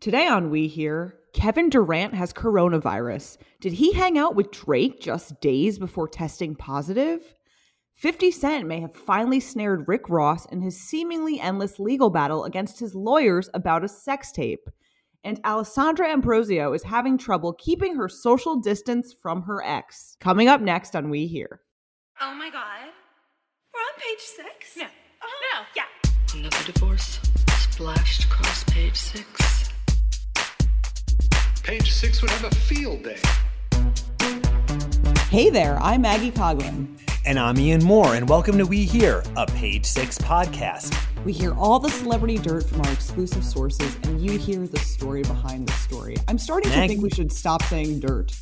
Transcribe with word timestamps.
Today 0.00 0.26
on 0.26 0.48
We 0.48 0.66
Hear, 0.66 1.14
Kevin 1.34 1.68
Durant 1.68 2.14
has 2.14 2.32
coronavirus. 2.32 3.36
Did 3.60 3.74
he 3.74 3.92
hang 3.92 4.16
out 4.16 4.34
with 4.34 4.50
Drake 4.50 4.98
just 4.98 5.38
days 5.42 5.78
before 5.78 6.08
testing 6.08 6.54
positive? 6.54 7.20
50 7.96 8.30
Cent 8.30 8.66
may 8.66 8.80
have 8.80 8.94
finally 8.94 9.40
snared 9.40 9.86
Rick 9.86 10.08
Ross 10.08 10.46
in 10.46 10.62
his 10.62 10.80
seemingly 10.80 11.38
endless 11.38 11.78
legal 11.78 12.08
battle 12.08 12.44
against 12.44 12.80
his 12.80 12.94
lawyers 12.94 13.50
about 13.52 13.84
a 13.84 13.88
sex 13.88 14.32
tape. 14.32 14.70
And 15.22 15.38
Alessandra 15.44 16.08
Ambrosio 16.08 16.72
is 16.72 16.82
having 16.82 17.18
trouble 17.18 17.52
keeping 17.52 17.94
her 17.96 18.08
social 18.08 18.56
distance 18.56 19.12
from 19.12 19.42
her 19.42 19.62
ex. 19.62 20.16
Coming 20.18 20.48
up 20.48 20.62
next 20.62 20.96
on 20.96 21.10
We 21.10 21.26
Hear. 21.26 21.60
Oh 22.22 22.34
my 22.34 22.48
god. 22.48 22.88
We're 23.74 23.80
on 23.80 23.98
page 23.98 24.20
six? 24.20 24.78
No. 24.78 24.84
Uh-huh. 24.84 25.60
No. 25.60 25.66
Yeah. 25.76 26.40
Another 26.40 26.72
divorce 26.72 27.20
splashed 27.70 28.24
across 28.24 28.64
page 28.64 28.96
six. 28.96 29.69
Page 31.62 31.92
six 31.92 32.22
would 32.22 32.30
have 32.30 32.44
a 32.50 32.54
field 32.54 33.02
day. 33.02 33.18
Hey 35.28 35.50
there, 35.50 35.78
I'm 35.80 36.00
Maggie 36.00 36.30
Coglin. 36.30 36.98
And 37.26 37.38
I'm 37.38 37.58
Ian 37.58 37.82
Mohr, 37.82 38.16
and 38.16 38.26
welcome 38.26 38.56
to 38.56 38.64
We 38.64 38.86
Hear, 38.86 39.22
a 39.36 39.44
Page 39.46 39.84
Six 39.84 40.16
podcast. 40.16 40.96
We 41.22 41.32
hear 41.32 41.54
all 41.54 41.78
the 41.78 41.90
celebrity 41.90 42.38
dirt 42.38 42.66
from 42.66 42.80
our 42.80 42.90
exclusive 42.90 43.44
sources, 43.44 43.94
and 44.04 44.22
you 44.22 44.38
hear 44.38 44.66
the 44.66 44.78
story 44.78 45.22
behind 45.22 45.68
the 45.68 45.72
story. 45.74 46.16
I'm 46.28 46.38
starting 46.38 46.70
to 46.70 46.76
think 46.76 47.02
we 47.02 47.10
should 47.10 47.30
stop 47.30 47.62
saying 47.64 48.00
dirt 48.00 48.32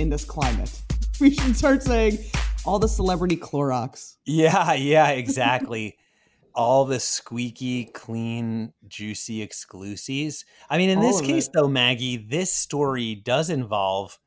in 0.00 0.10
this 0.10 0.24
climate. 0.24 0.82
We 1.20 1.32
should 1.32 1.56
start 1.56 1.84
saying 1.84 2.18
all 2.64 2.80
the 2.80 2.88
celebrity 2.88 3.36
Clorox. 3.36 4.16
Yeah, 4.26 4.72
yeah, 4.72 5.10
exactly. 5.10 5.96
All 6.54 6.84
the 6.84 7.00
squeaky, 7.00 7.84
clean, 7.86 8.72
juicy 8.88 9.42
exclusives. 9.42 10.44
I 10.68 10.78
mean, 10.78 10.90
in 10.90 10.98
All 10.98 11.04
this 11.04 11.20
case, 11.20 11.46
it. 11.46 11.52
though, 11.54 11.68
Maggie, 11.68 12.16
this 12.16 12.52
story 12.52 13.14
does 13.14 13.50
involve 13.50 14.18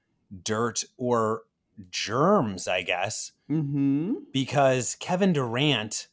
dirt 0.44 0.84
or 0.98 1.44
germs, 1.90 2.68
I 2.68 2.82
guess, 2.84 3.32
Mm-hmm. 3.50 4.14
because 4.32 4.96
Kevin 5.00 5.34
Durant, 5.34 6.08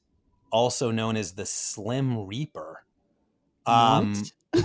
also 0.50 0.90
known 0.90 1.16
as 1.16 1.32
the 1.32 1.46
Slim 1.46 2.26
Reaper, 2.26 2.84
um, 3.66 4.14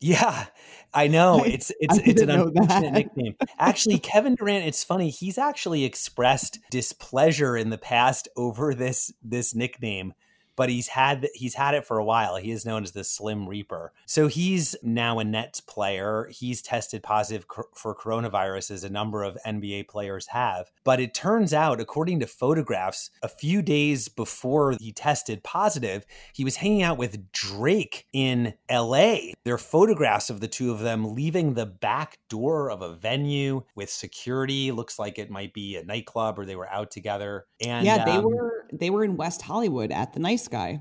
Yeah, 0.00 0.46
I 0.92 1.06
know. 1.06 1.44
It's 1.44 1.70
it's 1.78 1.96
I 1.96 2.02
it's 2.04 2.22
an 2.22 2.30
unfortunate 2.30 2.92
nickname. 2.92 3.36
Actually, 3.56 3.98
Kevin 4.00 4.34
Durant, 4.34 4.66
it's 4.66 4.82
funny, 4.82 5.10
he's 5.10 5.38
actually 5.38 5.84
expressed 5.84 6.58
displeasure 6.72 7.56
in 7.56 7.70
the 7.70 7.78
past 7.78 8.26
over 8.36 8.74
this 8.74 9.12
this 9.22 9.54
nickname, 9.54 10.12
but 10.56 10.68
he's 10.68 10.88
had 10.88 11.28
he's 11.34 11.54
had 11.54 11.74
it 11.74 11.84
for 11.84 11.98
a 11.98 12.04
while. 12.04 12.36
He 12.36 12.50
is 12.50 12.64
known 12.64 12.82
as 12.82 12.92
the 12.92 13.04
Slim 13.04 13.48
Reaper. 13.48 13.92
So 14.06 14.28
he's 14.28 14.76
now 14.82 15.18
a 15.18 15.24
Nets 15.24 15.60
player. 15.60 16.28
He's 16.30 16.62
tested 16.62 17.02
positive 17.02 17.48
cor- 17.48 17.68
for 17.74 17.94
coronavirus 17.94 18.70
as 18.70 18.84
a 18.84 18.90
number 18.90 19.22
of 19.22 19.38
NBA 19.46 19.88
players 19.88 20.28
have. 20.28 20.70
But 20.84 21.00
it 21.00 21.14
turns 21.14 21.52
out, 21.52 21.80
according 21.80 22.20
to 22.20 22.26
photographs, 22.26 23.10
a 23.22 23.28
few 23.28 23.62
days 23.62 24.08
before 24.08 24.76
he 24.80 24.92
tested 24.92 25.42
positive, 25.42 26.04
he 26.32 26.44
was 26.44 26.56
hanging 26.56 26.82
out 26.82 26.98
with 26.98 27.32
Drake 27.32 28.06
in 28.12 28.54
LA. 28.70 29.16
There 29.44 29.54
are 29.54 29.58
photographs 29.58 30.30
of 30.30 30.40
the 30.40 30.48
two 30.48 30.70
of 30.70 30.80
them 30.80 31.14
leaving 31.14 31.54
the 31.54 31.66
back 31.66 32.18
door 32.28 32.70
of 32.70 32.82
a 32.82 32.94
venue 32.94 33.62
with 33.74 33.90
security. 33.90 34.72
Looks 34.72 34.98
like 34.98 35.18
it 35.18 35.30
might 35.30 35.52
be 35.54 35.76
a 35.76 35.84
nightclub 35.84 36.38
or 36.38 36.46
they 36.46 36.56
were 36.56 36.70
out 36.70 36.90
together. 36.90 37.46
And 37.60 37.86
yeah, 37.86 38.04
they 38.04 38.12
um, 38.12 38.24
were 38.24 38.66
they 38.72 38.90
were 38.90 39.04
in 39.04 39.16
West 39.16 39.42
Hollywood 39.42 39.92
at 39.92 40.12
the 40.12 40.20
Nice 40.42 40.48
Guy 40.48 40.80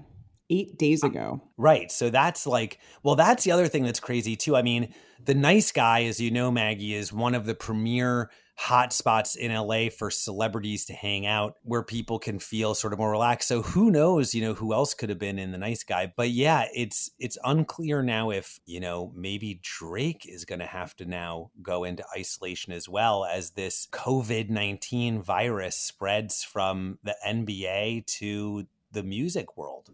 eight 0.49 0.77
days 0.77 1.03
ago. 1.03 1.41
Right. 1.57 1.91
So 1.91 2.09
that's 2.09 2.45
like, 2.45 2.79
well, 3.03 3.15
that's 3.15 3.43
the 3.43 3.51
other 3.51 3.67
thing 3.67 3.83
that's 3.83 3.99
crazy 3.99 4.35
too. 4.35 4.55
I 4.55 4.61
mean, 4.61 4.93
the 5.23 5.33
nice 5.33 5.71
guy, 5.71 6.03
as 6.03 6.19
you 6.19 6.29
know, 6.29 6.51
Maggie, 6.51 6.93
is 6.93 7.13
one 7.13 7.35
of 7.35 7.45
the 7.45 7.55
premier 7.55 8.29
hot 8.57 8.91
spots 8.91 9.35
in 9.35 9.51
LA 9.51 9.89
for 9.89 10.11
celebrities 10.11 10.85
to 10.85 10.93
hang 10.93 11.25
out 11.25 11.55
where 11.63 11.81
people 11.81 12.19
can 12.19 12.37
feel 12.37 12.75
sort 12.75 12.91
of 12.91 12.99
more 12.99 13.09
relaxed. 13.09 13.47
So 13.47 13.61
who 13.61 13.89
knows, 13.89 14.35
you 14.35 14.41
know, 14.41 14.53
who 14.53 14.73
else 14.73 14.93
could 14.93 15.09
have 15.09 15.17
been 15.17 15.39
in 15.39 15.51
the 15.51 15.57
nice 15.57 15.83
guy. 15.83 16.11
But 16.15 16.31
yeah, 16.31 16.65
it's 16.75 17.09
it's 17.17 17.37
unclear 17.43 18.03
now 18.03 18.29
if, 18.29 18.59
you 18.65 18.79
know, 18.79 19.13
maybe 19.15 19.61
Drake 19.63 20.27
is 20.27 20.43
gonna 20.43 20.65
have 20.65 20.95
to 20.97 21.05
now 21.05 21.51
go 21.61 21.85
into 21.85 22.03
isolation 22.15 22.73
as 22.73 22.89
well 22.89 23.25
as 23.25 23.51
this 23.51 23.87
COVID-19 23.91 25.23
virus 25.23 25.77
spreads 25.77 26.43
from 26.43 26.99
the 27.03 27.15
NBA 27.25 28.05
to 28.17 28.65
the 28.91 29.03
music 29.03 29.57
world. 29.57 29.89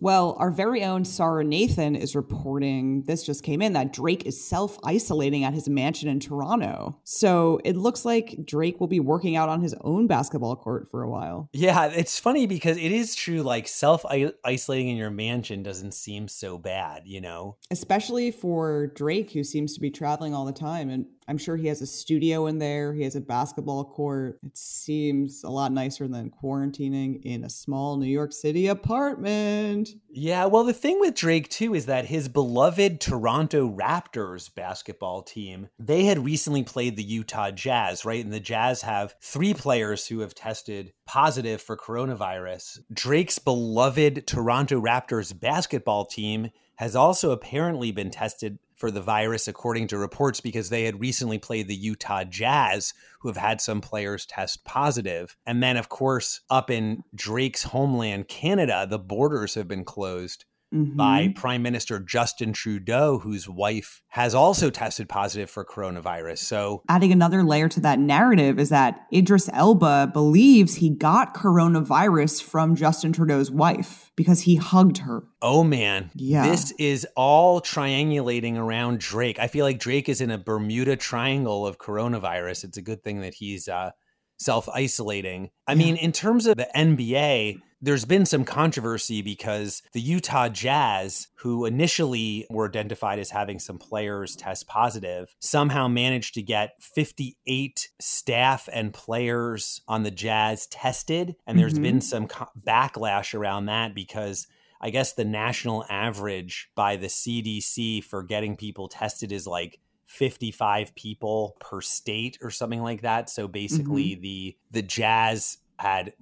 Well, 0.00 0.34
our 0.40 0.50
very 0.50 0.82
own 0.82 1.04
Sarah 1.04 1.44
Nathan 1.44 1.94
is 1.94 2.16
reporting 2.16 3.02
this 3.02 3.22
just 3.22 3.44
came 3.44 3.62
in 3.62 3.72
that 3.74 3.92
Drake 3.92 4.26
is 4.26 4.42
self 4.42 4.76
isolating 4.82 5.44
at 5.44 5.54
his 5.54 5.68
mansion 5.68 6.08
in 6.08 6.18
Toronto. 6.18 6.98
So 7.04 7.60
it 7.64 7.76
looks 7.76 8.04
like 8.04 8.44
Drake 8.44 8.80
will 8.80 8.88
be 8.88 8.98
working 8.98 9.36
out 9.36 9.48
on 9.48 9.62
his 9.62 9.76
own 9.82 10.08
basketball 10.08 10.56
court 10.56 10.90
for 10.90 11.02
a 11.02 11.08
while. 11.08 11.48
Yeah, 11.52 11.86
it's 11.86 12.18
funny 12.18 12.46
because 12.46 12.76
it 12.76 12.90
is 12.90 13.14
true. 13.14 13.42
Like 13.42 13.68
self 13.68 14.04
isolating 14.44 14.88
in 14.88 14.96
your 14.96 15.10
mansion 15.10 15.62
doesn't 15.62 15.94
seem 15.94 16.26
so 16.26 16.58
bad, 16.58 17.02
you 17.06 17.20
know? 17.20 17.56
especially 17.70 18.30
for 18.30 18.88
Drake, 18.88 19.32
who 19.32 19.44
seems 19.44 19.74
to 19.74 19.80
be 19.80 19.90
traveling 19.90 20.34
all 20.34 20.44
the 20.44 20.52
time. 20.52 20.90
And 20.90 21.06
I'm 21.28 21.38
sure 21.38 21.56
he 21.56 21.68
has 21.68 21.82
a 21.82 21.86
studio 21.86 22.46
in 22.46 22.58
there, 22.58 22.92
he 22.92 23.02
has 23.02 23.16
a 23.16 23.20
basketball 23.20 23.84
court. 23.84 24.38
It 24.44 24.56
seems 24.56 25.44
a 25.44 25.50
lot 25.50 25.72
nicer 25.72 26.08
than 26.08 26.30
quarantining 26.30 27.22
in 27.24 27.44
a 27.44 27.50
small 27.50 27.96
New 27.96 28.06
York 28.06 28.32
City 28.32 28.66
apartment. 28.66 29.90
Yeah, 30.10 30.46
well, 30.46 30.64
the 30.64 30.72
thing 30.72 31.00
with 31.00 31.14
Drake 31.14 31.48
too 31.48 31.74
is 31.74 31.86
that 31.86 32.06
his 32.06 32.28
beloved 32.28 33.00
Toronto 33.00 33.68
Raptors 33.68 34.52
basketball 34.54 35.22
team, 35.22 35.68
they 35.78 36.04
had 36.04 36.24
recently 36.24 36.62
played 36.62 36.96
the 36.96 37.02
Utah 37.02 37.50
Jazz, 37.50 38.04
right? 38.04 38.24
And 38.24 38.32
the 38.32 38.40
Jazz 38.40 38.82
have 38.82 39.14
three 39.20 39.54
players 39.54 40.06
who 40.06 40.20
have 40.20 40.34
tested 40.34 40.92
positive 41.06 41.62
for 41.62 41.76
coronavirus. 41.76 42.80
Drake's 42.92 43.38
beloved 43.38 44.26
Toronto 44.26 44.80
Raptors 44.80 45.38
basketball 45.38 46.04
team 46.04 46.50
has 46.76 46.96
also 46.96 47.30
apparently 47.30 47.92
been 47.92 48.10
tested 48.10 48.58
for 48.82 48.90
the 48.90 49.00
virus, 49.00 49.46
according 49.46 49.86
to 49.86 49.96
reports, 49.96 50.40
because 50.40 50.68
they 50.68 50.82
had 50.82 50.98
recently 50.98 51.38
played 51.38 51.68
the 51.68 51.74
Utah 51.76 52.24
Jazz, 52.24 52.92
who 53.20 53.28
have 53.28 53.36
had 53.36 53.60
some 53.60 53.80
players 53.80 54.26
test 54.26 54.64
positive. 54.64 55.36
And 55.46 55.62
then, 55.62 55.76
of 55.76 55.88
course, 55.88 56.40
up 56.50 56.68
in 56.68 57.04
Drake's 57.14 57.62
homeland, 57.62 58.26
Canada, 58.26 58.84
the 58.90 58.98
borders 58.98 59.54
have 59.54 59.68
been 59.68 59.84
closed 59.84 60.46
by 60.72 61.28
Mhm. 61.28 61.34
Prime 61.36 61.62
Minister 61.62 62.00
Justin 62.00 62.52
Trudeau, 62.52 63.18
whose 63.18 63.48
wife 63.48 64.00
has 64.08 64.34
also 64.34 64.70
tested 64.70 65.08
positive 65.08 65.50
for 65.50 65.64
coronavirus. 65.64 66.38
So, 66.38 66.82
Adding 66.88 67.12
another 67.12 67.44
layer 67.44 67.68
to 67.68 67.80
that 67.80 67.98
narrative 67.98 68.58
is 68.58 68.70
that 68.70 69.00
Idris 69.12 69.50
Elba 69.52 70.10
believes 70.14 70.76
he 70.76 70.88
got 70.90 71.34
coronavirus 71.34 72.42
from 72.42 72.74
Justin 72.74 73.12
Trudeau's 73.12 73.50
wife 73.50 74.10
because 74.16 74.42
he 74.42 74.56
hugged 74.56 74.98
her. 74.98 75.24
oh 75.42 75.62
man, 75.64 76.10
Yeah. 76.14 76.48
this 76.48 76.72
is 76.78 77.06
all 77.16 77.60
triangulating 77.60 78.56
around 78.56 79.00
Drake. 79.00 79.38
I 79.38 79.48
feel 79.48 79.64
like 79.66 79.78
Drake 79.78 80.08
is 80.08 80.20
in 80.20 80.30
a 80.30 80.38
Bermuda 80.38 80.96
Triangle 80.96 81.66
of 81.66 81.78
coronavirus. 81.78 82.64
It's 82.64 82.76
a 82.78 82.82
good 82.82 83.02
thing 83.02 83.20
that 83.22 83.34
he's 83.34 83.68
uh, 83.68 83.90
self 84.38 84.68
isolating. 84.68 85.50
I 85.66 85.74
mean, 85.74 85.96
in 85.96 86.12
terms 86.12 86.46
of 86.46 86.56
the 86.56 86.68
NBA, 86.76 87.58
there's 87.82 88.04
been 88.04 88.24
some 88.24 88.44
controversy 88.44 89.20
because 89.22 89.82
the 89.92 90.00
Utah 90.00 90.48
Jazz, 90.48 91.28
who 91.34 91.64
initially 91.66 92.46
were 92.48 92.68
identified 92.68 93.18
as 93.18 93.30
having 93.30 93.58
some 93.58 93.76
players 93.76 94.36
test 94.36 94.68
positive, 94.68 95.34
somehow 95.40 95.88
managed 95.88 96.34
to 96.34 96.42
get 96.42 96.80
58 96.80 97.90
staff 98.00 98.68
and 98.72 98.94
players 98.94 99.80
on 99.88 100.04
the 100.04 100.12
Jazz 100.12 100.68
tested. 100.68 101.34
And 101.46 101.58
there's 101.58 101.74
Mhm. 101.74 101.82
been 101.82 102.00
some 102.00 102.28
co- 102.28 102.48
backlash 102.64 103.34
around 103.34 103.66
that 103.66 103.94
because 103.94 104.46
I 104.80 104.90
guess 104.90 105.12
the 105.12 105.24
national 105.24 105.84
average 105.88 106.70
by 106.74 106.96
the 106.96 107.08
CDC 107.08 108.00
for 108.00 108.22
getting 108.22 108.56
people 108.56 108.88
tested 108.88 109.32
is 109.32 109.46
like 109.46 109.80
55 110.06 110.94
people 110.94 111.56
per 111.60 111.80
state 111.80 112.38
or 112.42 112.50
something 112.50 112.82
like 112.82 113.02
that. 113.02 113.30
So 113.30 113.48
basically 113.48 114.14
the 114.14 114.56
the 114.70 114.82
Jazz 114.82 115.58
had 115.78 116.12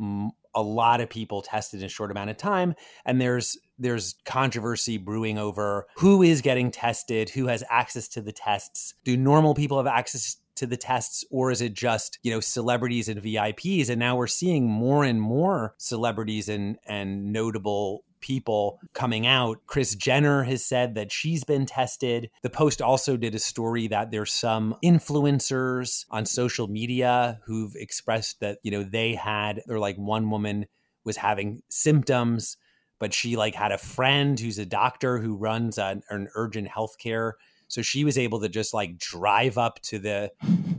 a 0.55 0.63
lot 0.63 1.01
of 1.01 1.09
people 1.09 1.43
tested 1.43 1.81
in 1.81 1.87
a 1.87 1.89
short 1.89 2.11
amount 2.11 2.31
of 2.31 2.37
time 2.37 2.75
and 3.05 3.21
there's 3.21 3.57
there's 3.79 4.17
controversy 4.27 4.99
brewing 4.99 5.39
over 5.39 5.87
who 5.97 6.23
is 6.23 6.43
getting 6.43 6.71
tested, 6.71 7.31
who 7.31 7.47
has 7.47 7.65
access 7.71 8.09
to 8.09 8.21
the 8.21 8.33
tests. 8.33 8.95
Do 9.05 9.17
normal 9.17 9.55
people 9.55 9.79
have 9.79 9.87
access 9.87 10.37
to 10.57 10.67
the 10.67 10.77
tests 10.77 11.25
or 11.31 11.51
is 11.51 11.63
it 11.63 11.73
just, 11.73 12.19
you 12.23 12.31
know, 12.31 12.41
celebrities 12.41 13.09
and 13.09 13.23
VIPs 13.23 13.89
and 13.89 13.99
now 13.99 14.17
we're 14.17 14.27
seeing 14.27 14.69
more 14.69 15.05
and 15.05 15.21
more 15.21 15.75
celebrities 15.79 16.49
and 16.49 16.77
and 16.87 17.33
notable 17.33 18.05
people 18.21 18.79
coming 18.93 19.27
out. 19.27 19.59
Kris 19.67 19.95
Jenner 19.95 20.43
has 20.45 20.65
said 20.65 20.95
that 20.95 21.11
she's 21.13 21.45
been 21.45 21.67
tested. 21.67 22.31
The 22.43 22.51
Post 22.51 22.81
also 22.83 23.17
did 23.17 23.35
a 23.35 23.39
story 23.39 23.87
that 23.89 24.11
there's 24.11 24.33
some 24.33 24.77
influencers 24.85 26.05
on 26.11 26.27
social 26.27 26.69
media 26.69 27.41
who've 27.47 27.75
expressed 27.77 28.41
that, 28.41 28.59
you 28.63 28.71
know, 28.71 28.83
they 28.83 29.15
had, 29.15 29.63
or 29.69 29.79
like 29.79 29.97
one 29.97 30.31
woman 30.31 30.67
was 31.05 31.17
having 31.17 31.63
symptoms, 31.69 32.57
but 32.99 33.15
she 33.15 33.37
like 33.37 33.55
had 33.55 33.73
a 33.73 33.79
friend 33.79 34.39
who's 34.39 34.59
a 34.59 34.67
doctor 34.67 35.19
who 35.19 35.37
runs 35.37 35.79
an, 35.79 36.03
an 36.11 36.29
urgent 36.35 36.69
healthcare 36.69 37.33
so 37.69 37.83
she 37.83 38.03
was 38.03 38.19
able 38.19 38.41
to 38.41 38.49
just 38.49 38.75
like 38.75 38.99
drive 38.99 39.57
up 39.57 39.81
to 39.83 40.01
the 40.01 40.33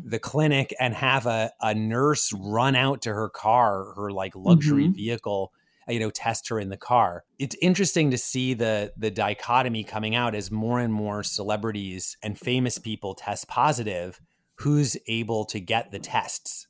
the 0.04 0.20
clinic 0.20 0.76
and 0.78 0.94
have 0.94 1.26
a, 1.26 1.50
a 1.62 1.74
nurse 1.74 2.34
run 2.38 2.76
out 2.76 3.02
to 3.04 3.14
her 3.14 3.30
car 3.30 3.94
her 3.96 4.12
like 4.12 4.36
luxury 4.36 4.90
Mhm. 4.90 4.96
vehicle 4.96 5.54
you 5.88 6.00
know 6.00 6.10
test 6.10 6.50
her 6.50 6.60
in 6.60 6.70
the 6.70 6.78
car 6.78 7.24
it's 7.40 7.56
interesting 7.62 8.12
to 8.12 8.18
see 8.18 8.54
the 8.54 8.92
the 8.98 9.12
dichotomy 9.12 9.84
coming 9.84 10.16
out 10.16 10.36
as 10.36 10.52
more 10.52 10.80
and 10.80 10.94
more 10.94 11.24
celebrities 11.24 12.18
and 12.22 12.38
famous 12.38 12.78
people 12.78 13.16
test 13.16 13.48
positive 13.48 14.20
who's 14.56 14.96
able 15.08 15.46
to 15.46 15.60
get 15.60 15.92
the 15.92 16.00
tests 16.00 16.68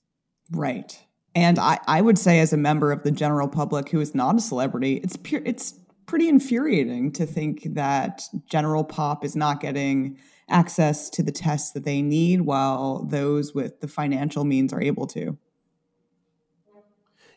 Right. 0.51 0.99
And 1.33 1.57
I, 1.57 1.79
I 1.87 2.01
would 2.01 2.19
say, 2.19 2.39
as 2.39 2.51
a 2.51 2.57
member 2.57 2.91
of 2.91 3.03
the 3.03 3.11
general 3.11 3.47
public 3.47 3.89
who 3.89 4.01
is 4.01 4.13
not 4.13 4.35
a 4.35 4.41
celebrity, 4.41 4.97
it's 4.97 5.15
pure, 5.15 5.41
it's 5.45 5.73
pretty 6.05 6.27
infuriating 6.27 7.11
to 7.13 7.25
think 7.25 7.73
that 7.73 8.23
general 8.49 8.83
pop 8.83 9.23
is 9.23 9.35
not 9.35 9.61
getting 9.61 10.17
access 10.49 11.09
to 11.11 11.23
the 11.23 11.31
tests 11.31 11.71
that 11.71 11.85
they 11.85 12.01
need, 12.01 12.41
while 12.41 13.05
those 13.05 13.55
with 13.55 13.79
the 13.79 13.87
financial 13.87 14.43
means 14.43 14.73
are 14.73 14.81
able 14.81 15.07
to. 15.07 15.37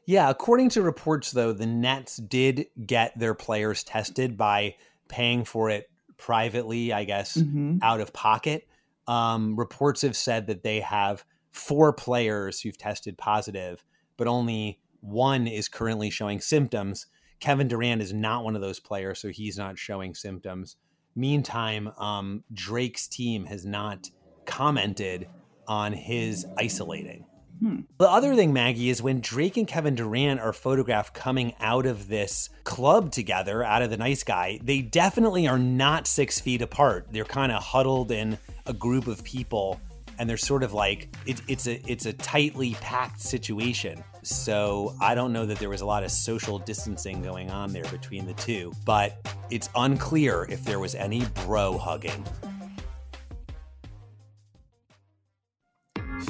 Yeah, 0.07 0.29
according 0.29 0.69
to 0.71 0.83
reports, 0.83 1.31
though, 1.33 1.53
the 1.53 1.67
Nets 1.67 2.17
did 2.17 2.67
get 2.87 3.19
their 3.19 3.35
players 3.35 3.83
tested 3.83 4.37
by 4.37 4.77
paying 5.09 5.45
for 5.45 5.71
it 5.71 5.91
privately, 6.19 6.93
I 6.93 7.05
guess, 7.05 7.37
Mhm. 7.37 7.79
out 7.83 8.01
of 8.01 8.13
pocket. 8.13 8.69
Um, 9.07 9.57
reports 9.57 10.03
have 10.03 10.17
said 10.17 10.47
that 10.47 10.63
they 10.63 10.81
have 10.81 11.25
four 11.53 11.93
players 11.93 12.61
who've 12.61 12.77
tested 12.77 13.17
positive, 13.17 13.85
but 14.17 14.27
only 14.27 14.81
one 15.01 15.47
is 15.47 15.69
currently 15.69 16.11
showing 16.11 16.41
symptoms. 16.41 17.07
Kevin 17.41 17.69
Durant 17.69 18.01
is 18.01 18.13
not 18.13 18.45
one 18.45 18.57
of 18.57 18.63
those 18.63 18.81
players, 18.81 19.21
so 19.21 19.29
he's 19.29 19.59
not 19.59 19.79
showing 19.79 20.15
symptoms. 20.15 20.77
Meantime, 21.15 21.89
um, 21.99 22.45
Drake's 22.53 23.07
team 23.07 23.47
has 23.47 23.65
not 23.65 24.09
commented 24.47 25.29
on 25.69 25.93
his 25.93 26.47
isolating. 26.59 27.27
Hmm. 27.65 27.81
The 27.97 28.11
other 28.11 28.35
thing, 28.35 28.53
Maggie, 28.53 28.91
is 28.91 29.01
when 29.01 29.23
Drake 29.23 29.57
and 29.57 29.67
Kevin 29.67 29.95
Durant 29.95 30.39
are 30.39 30.53
photographed 30.53 31.15
coming 31.15 31.55
out 31.61 31.87
of 31.87 32.09
this 32.09 32.51
club 32.65 33.11
together, 33.11 33.65
out 33.65 33.81
of 33.81 33.89
the 33.89 33.97
nice 33.97 34.23
guy, 34.23 34.61
they 34.63 34.83
definitely 34.83 35.49
are 35.49 35.59
not 35.59 36.07
six 36.07 36.39
feet 36.39 36.61
apart. 36.61 37.07
They're 37.11 37.25
kind 37.25 37.51
of 37.51 37.63
huddled 37.63 38.11
in 38.11 38.37
a 38.67 38.75
group 38.75 39.07
of 39.07 39.25
people, 39.25 39.81
and 40.19 40.29
they're 40.29 40.37
sort 40.37 40.63
of 40.63 40.75
like 40.75 41.09
it, 41.25 41.41
it's 41.49 41.67
a 41.67 41.81
it's 41.91 42.05
a 42.05 42.13
tightly 42.13 42.75
packed 42.83 43.23
situation. 43.23 44.05
So 44.21 44.95
I 45.01 45.15
don't 45.15 45.33
know 45.33 45.47
that 45.47 45.59
there 45.59 45.71
was 45.71 45.81
a 45.81 45.87
lot 45.87 46.05
of 46.05 46.11
social 46.11 46.59
distancing 46.59 47.23
going 47.23 47.51
on 47.51 47.73
there 47.73 47.85
between 47.85 48.27
the 48.27 48.35
two, 48.35 48.75
but 48.85 49.27
it's 49.49 49.71
unclear 49.75 50.47
if 50.51 50.63
there 50.65 50.81
was 50.81 50.95
any 50.95 51.25
bro 51.47 51.79
hugging. 51.79 52.27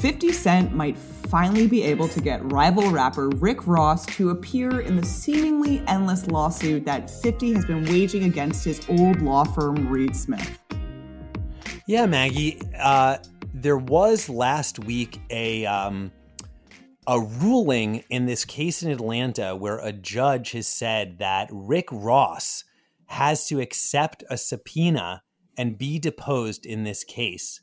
50 0.00 0.32
Cent 0.32 0.74
might 0.74 0.96
finally 0.96 1.66
be 1.66 1.82
able 1.82 2.08
to 2.08 2.20
get 2.20 2.40
rival 2.52 2.90
rapper 2.90 3.28
Rick 3.28 3.66
Ross 3.66 4.06
to 4.16 4.30
appear 4.30 4.80
in 4.80 4.96
the 4.96 5.04
seemingly 5.04 5.82
endless 5.86 6.26
lawsuit 6.26 6.84
that 6.84 7.08
50 7.08 7.54
has 7.54 7.64
been 7.64 7.84
waging 7.86 8.24
against 8.24 8.64
his 8.64 8.86
old 8.88 9.22
law 9.22 9.44
firm, 9.44 9.88
Reed 9.88 10.14
Smith. 10.14 10.58
Yeah, 11.86 12.06
Maggie. 12.06 12.60
Uh, 12.78 13.18
there 13.52 13.78
was 13.78 14.28
last 14.28 14.78
week 14.78 15.20
a 15.30 15.66
um, 15.66 16.12
a 17.06 17.20
ruling 17.20 18.04
in 18.10 18.26
this 18.26 18.44
case 18.44 18.82
in 18.82 18.90
Atlanta 18.90 19.54
where 19.54 19.78
a 19.78 19.92
judge 19.92 20.52
has 20.52 20.66
said 20.66 21.18
that 21.18 21.48
Rick 21.50 21.88
Ross 21.90 22.64
has 23.06 23.46
to 23.48 23.60
accept 23.60 24.24
a 24.30 24.36
subpoena 24.36 25.22
and 25.56 25.78
be 25.78 25.98
deposed 25.98 26.64
in 26.66 26.84
this 26.84 27.04
case. 27.04 27.60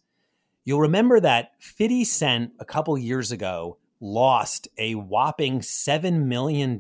You'll 0.63 0.81
remember 0.81 1.19
that 1.19 1.52
50 1.60 2.04
Cent 2.04 2.52
a 2.60 2.66
couple 2.66 2.98
years 2.98 3.31
ago 3.31 3.78
lost 4.00 4.68
a 4.78 4.96
whopping 4.96 5.60
$7 5.60 6.25
million 6.25 6.78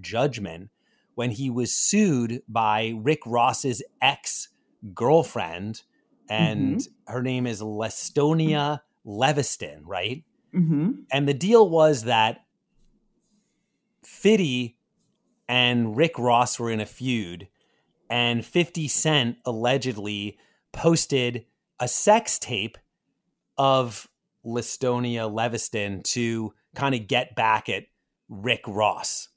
judgment 0.00 0.70
when 1.14 1.30
he 1.32 1.50
was 1.50 1.72
sued 1.72 2.42
by 2.48 2.94
Rick 2.96 3.20
Ross's 3.26 3.82
ex 4.00 4.48
girlfriend, 4.94 5.82
and 6.28 6.86
her 7.06 7.22
name 7.22 7.46
is 7.46 7.60
Lastonia 7.60 8.82
Leviston, 9.04 9.80
right? 9.84 10.22
Mm-hmm. 10.54 10.92
And 11.10 11.28
the 11.28 11.34
deal 11.34 11.68
was 11.68 12.04
that 12.04 12.44
Fitty 14.04 14.76
and 15.48 15.96
Rick 15.96 16.18
Ross 16.18 16.58
were 16.60 16.70
in 16.70 16.80
a 16.80 16.86
feud, 16.86 17.48
and 18.08 18.44
50 18.44 18.86
Cent 18.86 19.38
allegedly 19.44 20.38
posted 20.72 21.46
a 21.80 21.88
sex 21.88 22.38
tape 22.38 22.78
of 23.58 24.08
Lastonia 24.44 25.30
Leviston 25.30 26.02
to 26.04 26.54
kind 26.74 26.94
of 26.94 27.06
get 27.06 27.34
back 27.34 27.68
at 27.68 27.84
Rick 28.28 28.62
Ross. 28.66 29.28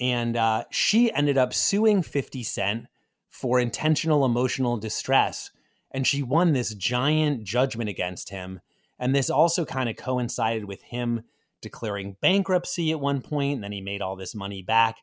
And 0.00 0.36
uh, 0.36 0.64
she 0.70 1.12
ended 1.12 1.38
up 1.38 1.54
suing 1.54 2.02
50 2.02 2.42
Cent 2.42 2.86
for 3.30 3.58
intentional 3.58 4.24
emotional 4.24 4.76
distress. 4.76 5.50
And 5.90 6.06
she 6.06 6.22
won 6.22 6.52
this 6.52 6.74
giant 6.74 7.44
judgment 7.44 7.88
against 7.88 8.30
him. 8.30 8.60
And 8.98 9.14
this 9.14 9.30
also 9.30 9.64
kind 9.64 9.88
of 9.88 9.96
coincided 9.96 10.64
with 10.64 10.82
him 10.82 11.22
declaring 11.60 12.16
bankruptcy 12.20 12.90
at 12.90 13.00
one 13.00 13.22
point, 13.22 13.54
and 13.54 13.64
then 13.64 13.72
he 13.72 13.80
made 13.80 14.02
all 14.02 14.16
this 14.16 14.34
money 14.34 14.62
back. 14.62 14.96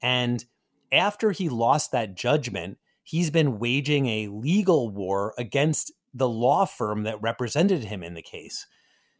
And 0.00 0.44
after 0.92 1.32
he 1.32 1.48
lost 1.48 1.90
that 1.92 2.14
judgment, 2.14 2.78
he's 3.02 3.30
been 3.30 3.58
waging 3.58 4.06
a 4.06 4.28
legal 4.28 4.90
war 4.90 5.34
against 5.38 5.90
the 6.14 6.28
law 6.28 6.64
firm 6.64 7.04
that 7.04 7.22
represented 7.22 7.84
him 7.84 8.02
in 8.02 8.14
the 8.14 8.22
case. 8.22 8.66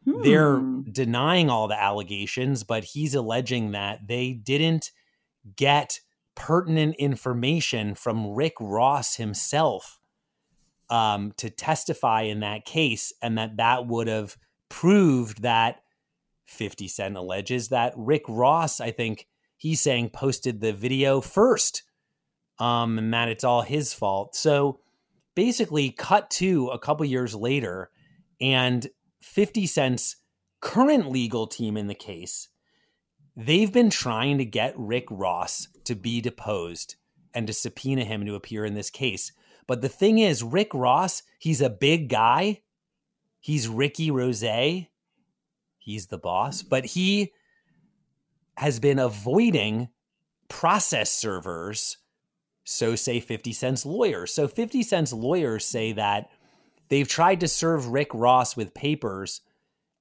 They're 0.05 0.59
Hmm. 0.59 0.81
denying 0.91 1.49
all 1.49 1.67
the 1.67 1.81
allegations, 1.81 2.63
but 2.63 2.83
he's 2.83 3.15
alleging 3.15 3.71
that 3.71 4.07
they 4.07 4.33
didn't 4.33 4.91
get 5.55 5.99
pertinent 6.35 6.95
information 6.97 7.95
from 7.95 8.33
Rick 8.33 8.53
Ross 8.59 9.15
himself 9.15 9.99
um, 10.89 11.31
to 11.37 11.49
testify 11.49 12.23
in 12.23 12.41
that 12.41 12.65
case, 12.65 13.13
and 13.21 13.37
that 13.37 13.57
that 13.57 13.87
would 13.87 14.07
have 14.07 14.37
proved 14.69 15.41
that 15.41 15.83
50 16.45 16.87
Cent 16.87 17.17
alleges 17.17 17.69
that 17.69 17.93
Rick 17.95 18.23
Ross, 18.27 18.79
I 18.81 18.91
think 18.91 19.27
he's 19.57 19.81
saying, 19.81 20.09
posted 20.09 20.61
the 20.61 20.73
video 20.73 21.21
first, 21.21 21.83
um, 22.59 22.97
and 22.97 23.13
that 23.13 23.29
it's 23.29 23.43
all 23.43 23.61
his 23.61 23.93
fault. 23.93 24.35
So 24.35 24.79
basically, 25.35 25.91
cut 25.91 26.29
to 26.31 26.67
a 26.67 26.79
couple 26.79 27.05
years 27.05 27.35
later, 27.35 27.89
and 28.39 28.87
50 29.21 29.65
Cent's 29.67 30.17
current 30.61 31.09
legal 31.09 31.47
team 31.47 31.77
in 31.77 31.87
the 31.87 31.95
case, 31.95 32.49
they've 33.35 33.71
been 33.71 33.89
trying 33.89 34.37
to 34.37 34.45
get 34.45 34.77
Rick 34.77 35.05
Ross 35.09 35.67
to 35.85 35.95
be 35.95 36.21
deposed 36.21 36.95
and 37.33 37.47
to 37.47 37.53
subpoena 37.53 38.05
him 38.05 38.25
to 38.25 38.35
appear 38.35 38.63
in 38.65 38.75
this 38.75 38.89
case. 38.89 39.31
But 39.67 39.81
the 39.81 39.89
thing 39.89 40.19
is, 40.19 40.43
Rick 40.43 40.73
Ross, 40.73 41.23
he's 41.39 41.61
a 41.61 41.69
big 41.69 42.09
guy. 42.09 42.61
He's 43.39 43.67
Ricky 43.67 44.09
Rozay. 44.09 44.87
He's 45.77 46.07
the 46.07 46.17
boss, 46.17 46.61
but 46.61 46.85
he 46.85 47.33
has 48.55 48.79
been 48.79 48.99
avoiding 48.99 49.89
process 50.47 51.11
servers. 51.11 51.97
So 52.63 52.95
say 52.95 53.19
50 53.19 53.53
Cent's 53.53 53.85
lawyers. 53.85 54.33
So 54.33 54.47
50 54.47 54.83
Cent's 54.83 55.13
lawyers 55.13 55.65
say 55.65 55.91
that 55.93 56.29
they've 56.89 57.07
tried 57.07 57.39
to 57.41 57.47
serve 57.47 57.87
Rick 57.87 58.13
Ross 58.13 58.55
with 58.55 58.73
papers 58.73 59.41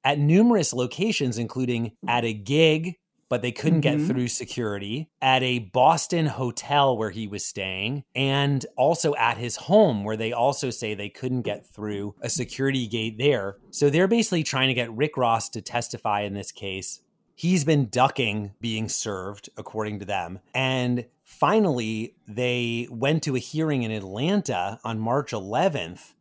at 0.05 0.19
numerous 0.19 0.73
locations, 0.73 1.39
including 1.39 1.93
at 2.07 2.25
a 2.25 2.33
gig, 2.33 2.97
but 3.29 3.41
they 3.41 3.53
couldn't 3.53 3.81
get 3.81 3.97
Mhm. 3.97 4.07
through 4.09 4.29
security, 4.29 5.09
at 5.23 5.43
a 5.43 5.59
Boston 5.61 6.27
hotel 6.27 6.97
where 6.97 7.11
he 7.11 7.27
was 7.27 7.45
staying, 7.45 8.05
and 8.15 8.67
also 8.77 9.15
at 9.15 9.39
his 9.39 9.57
home, 9.57 10.05
where 10.05 10.17
they 10.19 10.33
also 10.33 10.69
say 10.71 10.93
they 10.95 11.09
couldn't 11.09 11.43
get 11.43 11.65
through 11.65 12.15
a 12.21 12.29
security 12.29 12.87
gate 12.87 13.17
there. 13.19 13.57
So 13.71 13.89
they're 13.89 14.09
basically 14.09 14.43
trying 14.43 14.69
to 14.69 14.75
get 14.75 14.93
Rick 14.93 15.17
Ross 15.17 15.49
to 15.51 15.63
testify 15.63 16.23
in 16.23 16.35
this 16.35 16.53
case. 16.53 17.01
He's 17.35 17.65
been 17.65 17.89
ducking 17.89 18.53
being 18.61 18.89
served, 18.91 19.49
according 19.57 20.01
to 20.01 20.05
them. 20.05 20.41
And 20.55 21.07
finally, 21.43 22.15
they 22.29 22.87
went 22.89 23.25
to 23.25 23.35
a 23.35 23.41
hearing 23.41 23.83
in 23.83 23.91
Atlanta 23.91 24.79
on 24.85 25.01
March 25.01 25.33
11th. 25.33 26.15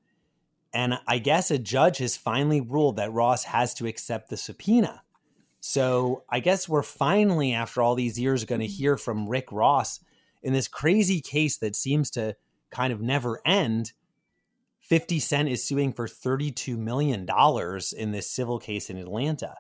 And 0.74 0.98
I 1.06 1.20
guess 1.20 1.52
a 1.52 1.60
judge 1.60 2.00
has 2.00 2.18
finally 2.18 2.60
ruled 2.60 2.96
that 2.96 3.14
Ross 3.14 3.44
has 3.44 3.76
to 3.76 3.86
accept 3.86 4.32
the 4.32 4.36
subpoena. 4.36 5.04
So 5.60 6.24
I 6.28 6.40
guess 6.40 6.68
we're 6.68 6.82
finally, 6.82 7.54
after 7.54 7.84
all 7.84 7.94
these 7.94 8.20
years, 8.20 8.46
going 8.46 8.62
to 8.62 8.66
mm-hmm. 8.66 8.74
hear 8.74 8.98
from 8.98 9.28
Rick 9.28 9.52
Ross 9.52 10.00
in 10.42 10.54
this 10.54 10.68
crazy 10.68 11.22
case 11.22 11.56
that 11.58 11.76
seems 11.76 12.10
to 12.12 12.36
kind 12.72 12.92
of 12.92 13.00
never 13.00 13.42
end. 13.46 13.92
50 14.80 15.20
Cent 15.20 15.50
is 15.50 15.64
suing 15.64 15.94
for 15.94 16.08
$32 16.08 16.76
million 16.80 17.28
in 17.96 18.12
this 18.12 18.28
civil 18.28 18.58
case 18.58 18.90
in 18.90 18.98
Atlanta. 18.98 19.58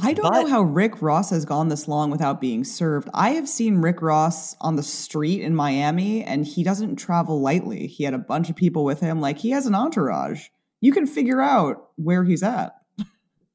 I 0.00 0.12
don't 0.12 0.30
But- 0.30 0.42
know 0.42 0.46
how 0.48 0.62
Rick 0.62 1.02
Ross 1.02 1.30
has 1.30 1.44
gone 1.44 1.68
this 1.68 1.88
long 1.88 2.10
without 2.10 2.40
being 2.40 2.62
served. 2.64 3.08
I 3.12 3.30
have 3.30 3.48
seen 3.48 3.78
Rick 3.78 4.00
Ross 4.00 4.54
on 4.60 4.76
the 4.76 4.82
street 4.82 5.42
in 5.42 5.54
Miami 5.54 6.22
and 6.22 6.46
he 6.46 6.62
doesn't 6.62 6.96
travel 6.96 7.40
lightly. 7.40 7.88
He 7.88 8.04
had 8.04 8.14
a 8.14 8.18
bunch 8.18 8.48
of 8.48 8.56
people 8.56 8.84
with 8.84 9.00
him. 9.00 9.20
Like 9.20 9.38
he 9.38 9.50
has 9.50 9.66
an 9.66 9.74
entourage. 9.74 10.46
You 10.80 10.92
can 10.92 11.06
figure 11.06 11.40
out 11.40 11.88
where 11.96 12.22
he's 12.22 12.44
at. 12.44 12.74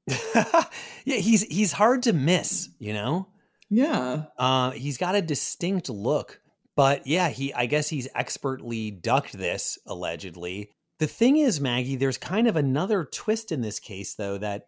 yeah, 1.06 1.16
he's 1.16 1.44
he's 1.44 1.72
hard 1.72 2.04
to 2.04 2.14
miss, 2.14 2.70
you 2.78 2.92
know? 2.94 3.28
Yeah. 3.70 4.24
Uh, 4.38 4.72
he's 4.72 4.98
got 4.98 5.16
a 5.16 5.22
distinct 5.22 5.90
look, 5.90 6.42
but 6.76 7.08
yeah, 7.08 7.30
he 7.30 7.54
I 7.54 7.66
guess 7.68 7.88
he's 7.88 8.10
expertly 8.14 8.92
ducked 8.92 9.34
this 9.34 9.80
allegedly. 9.86 10.72
The 11.00 11.08
thing 11.08 11.38
is, 11.38 11.62
Maggie, 11.62 11.96
there's 11.96 12.18
kind 12.18 12.48
of 12.48 12.56
another 12.56 13.06
twist 13.06 13.52
in 13.52 13.62
this 13.62 13.80
case, 13.80 14.14
though, 14.16 14.38
that 14.38 14.68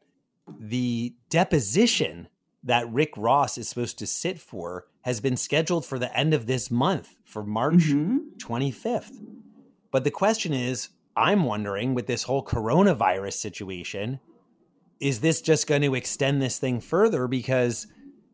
the 0.60 1.16
deposition 1.30 2.28
that 2.64 2.92
Rick 2.92 3.14
Ross 3.16 3.58
is 3.58 3.70
supposed 3.70 4.00
to 4.00 4.08
sit 4.08 4.40
for 4.40 4.88
has 5.02 5.20
been 5.20 5.38
scheduled 5.38 5.86
for 5.86 6.00
the 6.00 6.16
end 6.18 6.34
of 6.34 6.48
this 6.48 6.72
month, 6.72 7.16
for 7.24 7.44
March 7.44 7.90
Mhm. 7.90 8.38
25th. 8.40 9.20
But 9.92 10.04
the 10.04 10.12
question 10.12 10.52
is, 10.52 10.90
I'm 11.16 11.44
wondering 11.44 11.94
with 11.94 12.08
this 12.08 12.24
whole 12.24 12.44
coronavirus 12.44 13.34
situation, 13.34 14.20
is 15.00 15.20
this 15.20 15.42
just 15.42 15.68
going 15.68 15.84
to 15.84 15.96
extend 15.96 16.42
this 16.42 16.58
thing 16.58 16.82
further? 16.82 17.28
Because, 17.28 17.88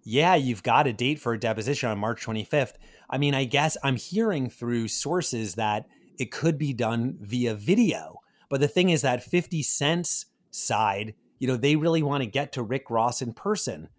yeah, 0.04 0.36
you've 0.36 0.64
got 0.64 0.88
a 0.88 0.94
date 0.94 1.20
for 1.20 1.34
a 1.34 1.40
deposition 1.40 1.90
on 1.90 2.00
March 2.00 2.22
25th. 2.24 2.78
I 3.10 3.18
mean, 3.18 3.36
I 3.36 3.44
guess 3.44 3.78
I'm 3.84 3.98
hearing 3.98 4.50
through 4.50 4.88
sources 4.88 5.56
that 5.56 5.88
it 6.18 6.32
could 6.32 6.58
be 6.58 6.74
done 6.74 7.18
via 7.20 7.54
video. 7.54 8.22
But 8.50 8.62
the 8.62 8.68
thing 8.68 8.90
is 8.90 9.02
that 9.02 9.24
50 9.24 9.62
Cent's 9.62 10.26
side, 10.52 11.16
you 11.42 11.48
know, 11.48 11.58
they 11.58 11.76
really 11.76 12.04
want 12.04 12.22
to 12.22 12.30
get 12.30 12.52
to 12.52 12.62
Rick 12.62 12.92
Ross 12.92 13.20
in 13.20 13.34
person. 13.34 13.90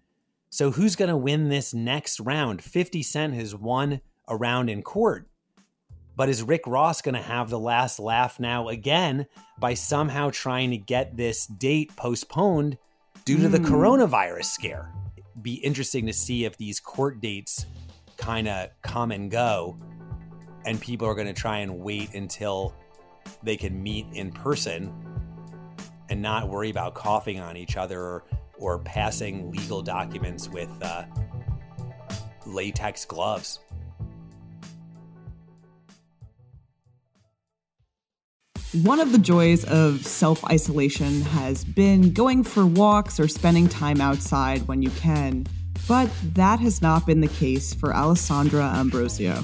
So 0.49 0.71
who's 0.71 0.95
going 0.95 1.09
to 1.09 1.17
win 1.17 1.49
this 1.49 1.75
next 1.75 2.21
round? 2.21 2.63
50 2.63 3.03
Cent 3.03 3.35
has 3.35 3.53
won 3.53 4.01
a 4.29 4.37
round 4.37 4.71
in 4.71 4.81
court. 4.81 5.29
But 6.15 6.29
is 6.29 6.45
Rick 6.45 6.69
Ross 6.69 7.03
going 7.03 7.17
to 7.17 7.21
have 7.21 7.51
the 7.51 7.59
last 7.59 7.99
laugh 7.99 8.39
now 8.39 8.69
again 8.69 9.27
by 9.59 9.75
somehow 9.75 10.31
trying 10.31 10.71
to 10.71 10.77
get 10.77 11.17
this 11.17 11.49
date 11.49 11.97
postponed 11.97 12.79
due 13.25 13.39
to 13.39 13.49
the 13.49 13.59
Hmm. 13.59 13.75
coronavirus 13.75 14.45
scare? 14.45 14.93
Be 15.41 15.55
interesting 15.55 16.07
to 16.07 16.13
see 16.13 16.45
if 16.45 16.57
these 16.57 16.79
court 16.79 17.21
dates 17.21 17.67
kind 18.19 18.47
of 18.47 18.69
come 18.83 19.11
and 19.11 19.33
go 19.33 19.77
and 20.65 20.81
people 20.81 21.09
are 21.09 21.15
going 21.17 21.27
to 21.27 21.33
try 21.33 21.59
and 21.59 21.81
wait 21.81 22.15
until 22.15 22.73
they 23.43 23.57
can 23.57 23.83
meet 23.83 24.07
in 24.13 24.31
person 24.31 25.12
and 26.13 26.21
not 26.21 26.47
worry 26.47 26.69
about 26.69 26.93
coughing 26.93 27.41
on 27.41 27.57
each 27.57 27.79
other 27.79 27.99
or, 27.99 28.25
or 28.59 28.79
passing 28.79 29.51
legal 29.51 29.81
documents 29.81 30.47
with 30.47 30.69
uh, 30.83 31.05
latex 32.45 33.07
gloves. 33.07 33.59
One 38.83 39.01
of 39.01 39.13
the 39.13 39.19
joys 39.19 39.65
of 39.65 40.07
self 40.07 40.45
isolation 40.45 41.23
has 41.23 41.65
been 41.65 42.13
going 42.13 42.45
for 42.45 42.67
walks 42.67 43.19
or 43.19 43.27
spending 43.27 43.69
time 43.69 44.01
outside 44.01 44.69
when 44.69 44.83
you 44.83 44.91
can, 44.91 45.47
but 45.89 46.11
that 46.35 46.61
has 46.61 46.83
not 46.83 47.07
been 47.07 47.23
the 47.23 47.29
case 47.29 47.73
for 47.73 47.95
Alessandra 47.95 48.65
Ambrosio. 48.65 49.43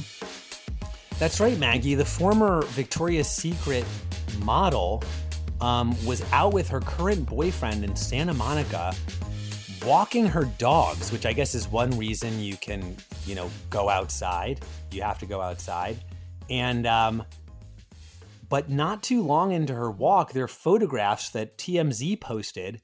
That's 1.19 1.41
right, 1.41 1.59
Maggie. 1.59 1.95
The 1.95 2.05
former 2.05 2.63
Victoria's 2.69 3.29
Secret 3.29 3.85
model 4.41 5.03
um, 5.61 5.95
was 6.07 6.23
out 6.33 6.53
with 6.53 6.69
her 6.69 6.81
current 6.81 7.27
boyfriend 7.27 7.85
in 7.85 7.97
Santa 7.97 8.35
Monica 8.35 8.95
walking 9.85 10.27
her 10.27 10.45
dogs, 10.59 11.13
which 11.13 11.27
I 11.27 11.33
guess 11.33 11.55
is 11.55 11.69
one 11.69 11.91
reason 11.97 12.41
you 12.41 12.57
can, 12.57 12.97
you 13.27 13.35
know, 13.35 13.51
go 13.71 13.89
outside. 13.89 14.61
You 14.91 15.03
have 15.03 15.19
to 15.21 15.27
go 15.27 15.41
outside. 15.41 15.99
And, 16.51 16.87
um, 16.87 17.25
but 18.49 18.71
not 18.71 19.03
too 19.03 19.23
long 19.23 19.53
into 19.53 19.75
her 19.75 19.91
walk, 19.91 20.33
there 20.33 20.45
are 20.45 20.49
photographs 20.49 21.31
that 21.31 21.59
TMZ 21.59 22.21
posted 22.21 22.81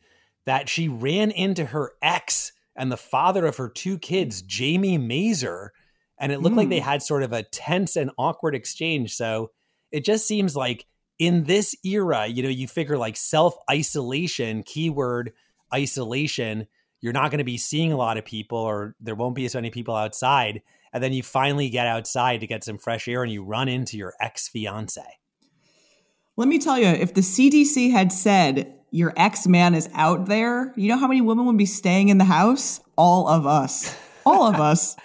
that 0.46 0.68
she 0.68 0.88
ran 0.88 1.30
into 1.30 1.66
her 1.66 1.92
ex 2.02 2.52
and 2.76 2.92
the 2.92 2.96
father 2.96 3.46
of 3.46 3.56
her 3.56 3.68
two 3.68 3.98
kids, 3.98 4.42
Jamie 4.42 4.98
Mazur. 4.98 5.72
And 6.18 6.32
it 6.32 6.40
looked 6.40 6.56
like 6.56 6.68
they 6.68 6.80
had 6.80 7.02
sort 7.02 7.22
of 7.22 7.32
a 7.32 7.42
tense 7.42 7.96
and 7.96 8.10
awkward 8.18 8.54
exchange. 8.54 9.14
So 9.14 9.50
it 9.90 10.04
just 10.04 10.26
seems 10.26 10.54
like 10.54 10.86
in 11.18 11.44
this 11.44 11.76
era, 11.84 12.26
you 12.26 12.42
know, 12.42 12.48
you 12.48 12.66
figure 12.66 12.98
like 12.98 13.16
self 13.16 13.54
isolation, 13.70 14.62
keyword 14.62 15.32
isolation, 15.72 16.66
you're 17.00 17.12
not 17.12 17.30
going 17.30 17.38
to 17.38 17.44
be 17.44 17.58
seeing 17.58 17.92
a 17.92 17.96
lot 17.96 18.16
of 18.16 18.24
people 18.24 18.58
or 18.58 18.94
there 19.00 19.14
won't 19.14 19.34
be 19.34 19.44
as 19.44 19.54
many 19.54 19.70
people 19.70 19.94
outside. 19.94 20.62
And 20.92 21.02
then 21.02 21.12
you 21.12 21.22
finally 21.22 21.68
get 21.68 21.86
outside 21.86 22.40
to 22.40 22.46
get 22.46 22.64
some 22.64 22.78
fresh 22.78 23.08
air 23.08 23.22
and 23.22 23.32
you 23.32 23.44
run 23.44 23.68
into 23.68 23.96
your 23.96 24.14
ex 24.20 24.48
fiance. 24.48 25.02
Let 26.36 26.48
me 26.48 26.58
tell 26.58 26.78
you, 26.78 26.86
if 26.86 27.14
the 27.14 27.20
CDC 27.20 27.90
had 27.90 28.12
said 28.12 28.74
your 28.90 29.12
ex 29.16 29.46
man 29.46 29.74
is 29.74 29.88
out 29.92 30.26
there, 30.26 30.72
you 30.76 30.88
know 30.88 30.96
how 30.96 31.08
many 31.08 31.20
women 31.20 31.46
would 31.46 31.58
be 31.58 31.66
staying 31.66 32.08
in 32.08 32.18
the 32.18 32.24
house? 32.24 32.80
All 32.96 33.28
of 33.28 33.46
us. 33.46 33.94
All 34.26 34.46
of 34.46 34.58
us. 34.58 34.96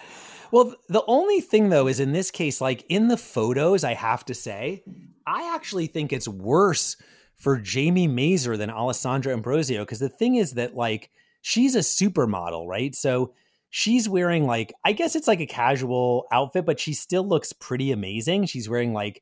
Well, 0.52 0.74
the 0.88 1.04
only 1.06 1.42
thing 1.42 1.70
though 1.70 1.88
is 1.88 2.00
in 2.00 2.14
this 2.14 2.32
case, 2.32 2.62
like 2.62 2.86
in 2.88 3.10
the 3.10 3.18
photos, 3.18 3.84
I 3.84 3.94
have 3.94 4.24
to 4.26 4.34
say, 4.34 4.84
I 5.30 5.54
actually 5.54 5.88
think 5.88 6.12
it's 6.12 6.28
worse 6.28 6.98
for 7.36 7.58
Jamie 7.58 8.08
Mazur 8.08 8.58
than 8.58 8.70
Alessandra 8.70 9.32
Ambrosio. 9.32 9.84
Because 9.84 10.00
the 10.00 10.10
thing 10.10 10.36
is 10.36 10.54
that, 10.54 10.76
like, 10.76 11.12
she's 11.42 11.76
a 11.76 11.80
supermodel, 11.80 12.68
right? 12.68 12.96
So 12.96 13.34
she's 13.70 14.10
wearing, 14.10 14.46
like, 14.46 14.74
I 14.84 14.94
guess 14.94 15.16
it's 15.16 15.28
like 15.28 15.40
a 15.40 15.46
casual 15.46 16.26
outfit, 16.32 16.66
but 16.66 16.80
she 16.80 16.94
still 16.94 17.28
looks 17.28 17.54
pretty 17.54 17.92
amazing. 17.92 18.46
She's 18.46 18.68
wearing, 18.68 18.94
like, 18.94 19.22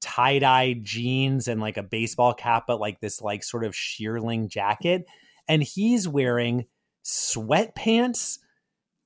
tie 0.00 0.38
dye 0.38 0.74
jeans 0.80 1.48
and 1.48 1.60
like 1.60 1.76
a 1.76 1.82
baseball 1.82 2.32
cap, 2.32 2.64
but 2.68 2.78
like 2.78 3.00
this, 3.00 3.20
like, 3.20 3.42
sort 3.42 3.64
of 3.64 3.74
shearling 3.74 4.48
jacket. 4.48 5.06
And 5.48 5.62
he's 5.62 6.06
wearing 6.06 6.66
sweatpants 7.04 8.38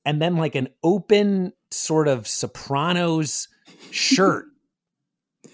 and 0.05 0.21
then 0.21 0.37
like 0.37 0.55
an 0.55 0.69
open 0.83 1.53
sort 1.71 2.09
of 2.09 2.27
Sopranos 2.27 3.49
shirt. 3.91 4.47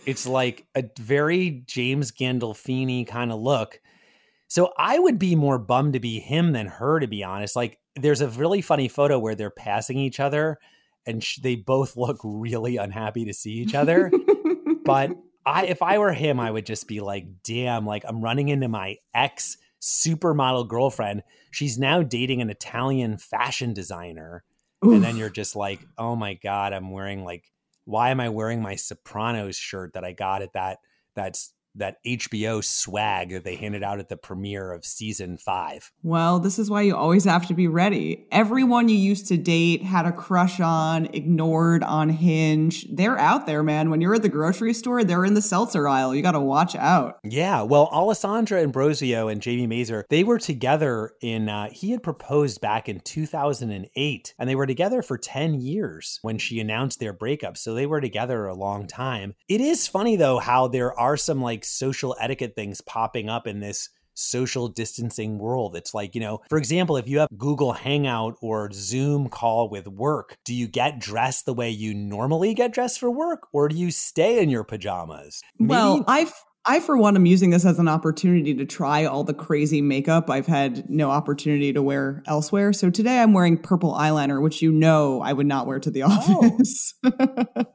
it's 0.08 0.26
like 0.26 0.66
a 0.74 0.84
very 0.98 1.64
James 1.66 2.12
Gandolfini 2.12 3.06
kind 3.06 3.30
of 3.30 3.40
look. 3.40 3.78
So 4.48 4.72
I 4.78 4.98
would 4.98 5.18
be 5.18 5.36
more 5.36 5.58
bummed 5.58 5.92
to 5.92 6.00
be 6.00 6.18
him 6.18 6.52
than 6.52 6.66
her, 6.66 6.98
to 6.98 7.06
be 7.06 7.22
honest. 7.22 7.54
Like, 7.54 7.78
there's 7.94 8.22
a 8.22 8.28
really 8.28 8.62
funny 8.62 8.88
photo 8.88 9.18
where 9.18 9.34
they're 9.34 9.50
passing 9.50 9.98
each 9.98 10.18
other 10.18 10.60
and 11.04 11.22
sh- 11.22 11.40
they 11.42 11.56
both 11.56 11.94
look 11.94 12.16
really 12.24 12.78
unhappy 12.78 13.26
to 13.26 13.34
see 13.34 13.50
each 13.50 13.74
other. 13.74 14.10
but 14.86 15.10
I, 15.46 15.66
if 15.66 15.82
I 15.82 15.98
were 15.98 16.14
him, 16.14 16.40
I 16.40 16.50
would 16.50 16.64
just 16.64 16.88
be 16.88 17.00
like, 17.00 17.26
damn, 17.44 17.84
like 17.84 18.04
I'm 18.08 18.22
running 18.22 18.48
into 18.48 18.68
my 18.68 18.96
ex 19.12 19.58
supermodel 19.82 20.68
girlfriend. 20.68 21.22
She's 21.50 21.78
now 21.78 22.02
dating 22.02 22.40
an 22.40 22.48
Italian 22.48 23.18
fashion 23.18 23.74
designer. 23.74 24.42
And 24.80 25.04
then 25.04 25.18
you're 25.18 25.28
just 25.28 25.54
like, 25.54 25.80
oh 25.98 26.16
my 26.16 26.32
God, 26.32 26.72
I'm 26.72 26.92
wearing 26.92 27.24
like, 27.24 27.44
why 27.88 28.10
am 28.10 28.20
I 28.20 28.28
wearing 28.28 28.60
my 28.60 28.74
Sopranos 28.74 29.56
shirt 29.56 29.94
that 29.94 30.04
I 30.04 30.12
got 30.12 30.42
at 30.42 30.52
that 30.52 30.80
that's 31.16 31.54
that 31.78 31.96
HBO 32.06 32.62
swag 32.62 33.30
that 33.30 33.44
they 33.44 33.56
handed 33.56 33.82
out 33.82 33.98
at 33.98 34.08
the 34.08 34.16
premiere 34.16 34.72
of 34.72 34.84
season 34.84 35.38
five? 35.38 35.90
Well, 36.02 36.38
this 36.38 36.58
is 36.58 36.70
why 36.70 36.82
you 36.82 36.96
always 36.96 37.24
have 37.24 37.46
to 37.48 37.54
be 37.54 37.68
ready. 37.68 38.26
Everyone 38.30 38.88
you 38.88 38.96
used 38.96 39.28
to 39.28 39.36
date, 39.36 39.82
had 39.82 40.06
a 40.06 40.12
crush 40.12 40.60
on, 40.60 41.06
ignored 41.06 41.82
on 41.82 42.08
Hinge, 42.08 42.86
they're 42.90 43.18
out 43.18 43.46
there, 43.46 43.62
man. 43.62 43.90
When 43.90 44.00
you're 44.00 44.14
at 44.14 44.22
the 44.22 44.28
grocery 44.28 44.74
store, 44.74 45.04
they're 45.04 45.24
in 45.24 45.34
the 45.34 45.42
seltzer 45.42 45.88
aisle. 45.88 46.14
You 46.14 46.22
got 46.22 46.32
to 46.32 46.40
watch 46.40 46.74
out. 46.74 47.18
Yeah, 47.24 47.62
well, 47.62 47.88
Alessandra 47.92 48.60
Ambrosio 48.60 49.28
and 49.28 49.40
Jamie 49.40 49.66
Mazur, 49.66 50.04
they 50.10 50.24
were 50.24 50.38
together 50.38 51.12
in, 51.20 51.48
uh, 51.48 51.70
he 51.70 51.90
had 51.90 52.02
proposed 52.02 52.60
back 52.60 52.88
in 52.88 53.00
2008, 53.00 54.34
and 54.38 54.48
they 54.48 54.54
were 54.54 54.66
together 54.66 55.02
for 55.02 55.18
10 55.18 55.60
years 55.60 56.18
when 56.22 56.38
she 56.38 56.60
announced 56.60 57.00
their 57.00 57.12
breakup. 57.12 57.56
So 57.56 57.74
they 57.74 57.86
were 57.86 58.00
together 58.00 58.46
a 58.46 58.54
long 58.54 58.86
time. 58.86 59.34
It 59.48 59.60
is 59.60 59.86
funny, 59.86 60.16
though, 60.16 60.38
how 60.38 60.68
there 60.68 60.98
are 60.98 61.16
some 61.16 61.40
like 61.40 61.64
social 61.68 62.16
etiquette 62.20 62.54
things 62.54 62.80
popping 62.80 63.28
up 63.28 63.46
in 63.46 63.60
this 63.60 63.90
social 64.18 64.68
distancing 64.68 65.38
world. 65.38 65.76
It's 65.76 65.94
like, 65.94 66.14
you 66.14 66.20
know, 66.20 66.40
for 66.48 66.58
example, 66.58 66.96
if 66.96 67.08
you 67.08 67.20
have 67.20 67.28
Google 67.36 67.72
Hangout 67.72 68.36
or 68.40 68.68
Zoom 68.72 69.28
call 69.28 69.70
with 69.70 69.86
work, 69.86 70.36
do 70.44 70.54
you 70.54 70.66
get 70.66 70.98
dressed 70.98 71.46
the 71.46 71.54
way 71.54 71.70
you 71.70 71.94
normally 71.94 72.52
get 72.52 72.72
dressed 72.72 72.98
for 72.98 73.10
work 73.10 73.46
or 73.52 73.68
do 73.68 73.76
you 73.76 73.90
stay 73.90 74.42
in 74.42 74.50
your 74.50 74.64
pajamas? 74.64 75.40
Well, 75.58 75.98
Maybe- 75.98 76.04
I, 76.08 76.20
f- 76.22 76.44
I, 76.64 76.80
for 76.80 76.98
one, 76.98 77.16
am 77.16 77.24
using 77.24 77.50
this 77.50 77.64
as 77.64 77.78
an 77.78 77.88
opportunity 77.88 78.54
to 78.54 78.66
try 78.66 79.04
all 79.04 79.24
the 79.24 79.32
crazy 79.32 79.80
makeup 79.80 80.28
I've 80.28 80.46
had 80.46 80.90
no 80.90 81.10
opportunity 81.10 81.72
to 81.72 81.80
wear 81.80 82.22
elsewhere. 82.26 82.74
So 82.74 82.90
today 82.90 83.20
I'm 83.20 83.32
wearing 83.32 83.56
purple 83.56 83.94
eyeliner, 83.94 84.42
which 84.42 84.60
you 84.60 84.72
know 84.72 85.22
I 85.22 85.32
would 85.32 85.46
not 85.46 85.66
wear 85.66 85.78
to 85.80 85.90
the 85.90 86.02
oh. 86.02 86.08
office. 86.08 86.92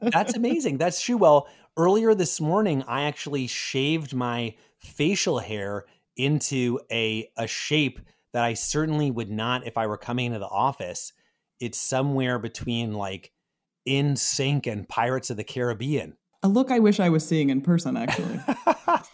That's 0.00 0.36
amazing. 0.36 0.78
That's 0.78 1.02
true. 1.02 1.16
Well, 1.16 1.48
earlier 1.76 2.14
this 2.14 2.40
morning, 2.40 2.82
I 2.86 3.02
actually 3.02 3.46
shaved 3.46 4.14
my 4.14 4.54
facial 4.78 5.38
hair 5.38 5.84
into 6.16 6.80
a 6.90 7.28
a 7.36 7.46
shape 7.46 8.00
that 8.32 8.44
I 8.44 8.54
certainly 8.54 9.10
would 9.10 9.30
not 9.30 9.66
if 9.66 9.78
I 9.78 9.86
were 9.86 9.96
coming 9.96 10.26
into 10.26 10.38
the 10.38 10.46
office. 10.46 11.12
It's 11.60 11.78
somewhere 11.78 12.38
between 12.38 12.92
like 12.94 13.32
NSYNC 13.88 14.66
and 14.66 14.88
Pirates 14.88 15.30
of 15.30 15.36
the 15.36 15.44
Caribbean. 15.44 16.16
A 16.42 16.48
look 16.48 16.70
I 16.70 16.78
wish 16.78 17.00
I 17.00 17.08
was 17.08 17.26
seeing 17.26 17.50
in 17.50 17.60
person, 17.60 17.96
actually. 17.96 18.40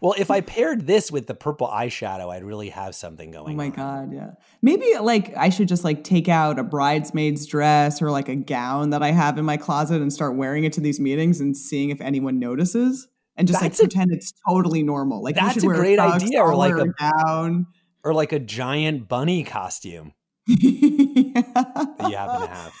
well, 0.00 0.14
if 0.18 0.30
I 0.30 0.40
paired 0.40 0.86
this 0.86 1.10
with 1.10 1.26
the 1.26 1.34
purple 1.34 1.68
eyeshadow, 1.68 2.32
I'd 2.34 2.44
really 2.44 2.68
have 2.70 2.94
something 2.94 3.34
oh 3.34 3.44
going. 3.44 3.60
On. 3.60 3.66
Oh 3.66 3.76
my 3.76 3.82
on. 3.82 4.08
god, 4.10 4.12
yeah. 4.14 4.30
Maybe 4.62 4.94
like 5.00 5.36
I 5.36 5.48
should 5.48 5.68
just 5.68 5.84
like 5.84 6.04
take 6.04 6.28
out 6.28 6.58
a 6.58 6.62
bridesmaid's 6.64 7.46
dress 7.46 8.00
or 8.02 8.10
like 8.10 8.28
a 8.28 8.36
gown 8.36 8.90
that 8.90 9.02
I 9.02 9.10
have 9.10 9.38
in 9.38 9.44
my 9.44 9.56
closet 9.56 10.02
and 10.02 10.12
start 10.12 10.36
wearing 10.36 10.64
it 10.64 10.72
to 10.74 10.80
these 10.80 11.00
meetings 11.00 11.40
and 11.40 11.56
seeing 11.56 11.90
if 11.90 12.00
anyone 12.00 12.38
notices. 12.38 13.08
And 13.36 13.46
just 13.46 13.60
That's 13.60 13.78
like 13.78 13.86
a- 13.86 13.88
pretend 13.88 14.12
it's 14.12 14.32
totally 14.48 14.82
normal. 14.82 15.22
Like 15.22 15.34
That's 15.34 15.54
should 15.54 15.64
a 15.64 15.66
wear 15.66 15.76
great 15.76 15.98
tux, 15.98 16.22
idea, 16.22 16.40
or 16.42 16.54
like 16.54 16.72
a- 16.74 16.86
gown. 16.98 17.66
Or 18.04 18.14
like 18.14 18.32
a 18.32 18.38
giant 18.38 19.08
bunny 19.08 19.42
costume 19.42 20.12
that 20.46 20.60
you 20.62 22.16
happen 22.16 22.40
to 22.40 22.46
have. 22.54 22.72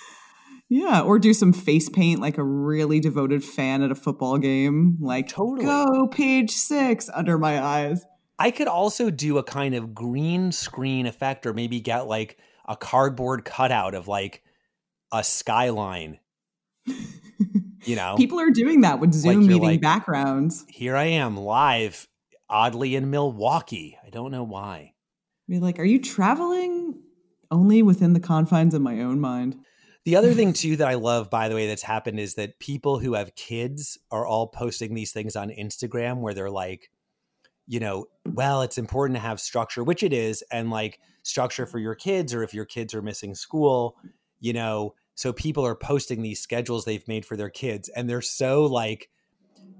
Yeah, 0.68 1.02
or 1.02 1.18
do 1.18 1.32
some 1.32 1.52
face 1.52 1.88
paint 1.88 2.20
like 2.20 2.38
a 2.38 2.42
really 2.44 2.98
devoted 2.98 3.44
fan 3.44 3.82
at 3.82 3.90
a 3.92 3.94
football 3.94 4.36
game. 4.38 4.98
Like, 5.00 5.28
Totally. 5.28 5.64
go 5.64 6.08
page 6.08 6.50
six 6.50 7.08
under 7.14 7.38
my 7.38 7.62
eyes. 7.62 8.04
I 8.38 8.50
could 8.50 8.66
also 8.68 9.10
do 9.10 9.38
a 9.38 9.44
kind 9.44 9.74
of 9.74 9.94
green 9.94 10.50
screen 10.52 11.06
effect 11.06 11.46
or 11.46 11.54
maybe 11.54 11.80
get 11.80 12.06
like 12.08 12.36
a 12.68 12.76
cardboard 12.76 13.44
cutout 13.44 13.94
of 13.94 14.08
like 14.08 14.42
a 15.12 15.22
skyline. 15.22 16.18
You 17.84 17.96
know, 17.96 18.14
People 18.16 18.40
are 18.40 18.50
doing 18.50 18.80
that 18.82 18.98
with 19.00 19.12
Zoom 19.14 19.42
you're 19.42 19.48
meeting 19.52 19.62
like- 19.62 19.80
backgrounds. 19.80 20.64
here 20.68 20.96
I 20.96 21.04
am 21.04 21.36
live, 21.36 22.08
oddly 22.50 22.94
in 22.96 23.08
Milwaukee. 23.10 23.96
I 24.04 24.10
don't 24.10 24.30
know 24.32 24.44
why. 24.44 24.94
Be 25.48 25.60
like, 25.60 25.78
are 25.78 25.84
you 25.84 26.00
traveling 26.00 27.00
only 27.52 27.82
within 27.82 28.12
the 28.14 28.20
confines 28.20 28.74
of 28.74 28.82
my 28.82 29.00
own 29.00 29.20
mind? 29.20 29.56
The 30.06 30.16
other 30.16 30.32
thing 30.32 30.52
too 30.54 30.76
that 30.76 30.88
I 30.88 30.94
love, 30.94 31.28
by 31.28 31.50
the 31.50 31.54
way, 31.54 31.66
that's 31.66 31.82
happened 31.82 32.18
is 32.18 32.36
that 32.36 32.58
people 32.58 32.98
who 32.98 33.12
have 33.12 33.34
kids 33.34 33.98
are 34.10 34.26
all 34.26 34.46
posting 34.46 34.94
these 34.94 35.12
things 35.12 35.36
on 35.36 35.50
Instagram 35.50 36.20
where 36.20 36.32
they're 36.32 36.48
like, 36.48 36.90
you 37.66 37.80
know, 37.80 38.06
well, 38.24 38.62
it's 38.62 38.78
important 38.78 39.16
to 39.16 39.20
have 39.20 39.40
structure, 39.40 39.84
which 39.84 40.02
it 40.02 40.12
is, 40.12 40.42
and 40.50 40.70
like 40.70 41.00
structure 41.24 41.66
for 41.66 41.80
your 41.80 41.96
kids, 41.96 42.32
or 42.32 42.42
if 42.44 42.54
your 42.54 42.64
kids 42.64 42.94
are 42.94 43.02
missing 43.02 43.34
school, 43.34 43.96
you 44.40 44.52
know. 44.52 44.94
So 45.16 45.32
people 45.32 45.66
are 45.66 45.74
posting 45.74 46.22
these 46.22 46.40
schedules 46.40 46.84
they've 46.84 47.06
made 47.08 47.26
for 47.26 47.36
their 47.36 47.50
kids, 47.50 47.88
and 47.88 48.08
they're 48.08 48.22
so 48.22 48.66
like, 48.66 49.10